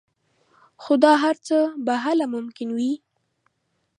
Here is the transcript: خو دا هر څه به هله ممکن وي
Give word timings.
خو 0.81 0.93
دا 1.03 1.13
هر 1.23 1.35
څه 1.47 1.57
به 1.85 1.93
هله 2.05 2.25
ممکن 2.35 2.67
وي 2.77 2.93